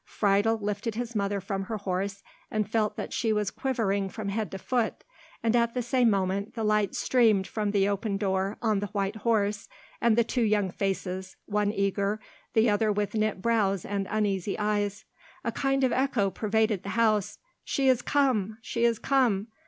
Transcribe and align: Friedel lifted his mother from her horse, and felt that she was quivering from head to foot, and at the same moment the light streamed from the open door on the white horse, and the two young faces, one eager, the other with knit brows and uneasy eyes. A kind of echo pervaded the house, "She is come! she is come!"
Friedel 0.07 0.57
lifted 0.57 0.95
his 0.95 1.15
mother 1.15 1.39
from 1.39 1.65
her 1.65 1.77
horse, 1.77 2.23
and 2.49 2.67
felt 2.67 2.95
that 2.97 3.13
she 3.13 3.31
was 3.31 3.51
quivering 3.51 4.09
from 4.09 4.29
head 4.29 4.49
to 4.49 4.57
foot, 4.57 5.03
and 5.43 5.55
at 5.55 5.75
the 5.75 5.83
same 5.83 6.09
moment 6.09 6.55
the 6.55 6.63
light 6.63 6.95
streamed 6.95 7.45
from 7.45 7.69
the 7.69 7.87
open 7.87 8.17
door 8.17 8.57
on 8.63 8.79
the 8.79 8.87
white 8.87 9.17
horse, 9.17 9.69
and 10.01 10.17
the 10.17 10.23
two 10.23 10.41
young 10.41 10.71
faces, 10.71 11.35
one 11.45 11.71
eager, 11.71 12.19
the 12.53 12.67
other 12.67 12.91
with 12.91 13.13
knit 13.13 13.43
brows 13.43 13.85
and 13.85 14.07
uneasy 14.09 14.57
eyes. 14.57 15.05
A 15.43 15.51
kind 15.51 15.83
of 15.83 15.93
echo 15.93 16.31
pervaded 16.31 16.81
the 16.81 16.97
house, 16.97 17.37
"She 17.63 17.87
is 17.87 18.01
come! 18.01 18.57
she 18.63 18.83
is 18.83 18.97
come!" 18.97 19.49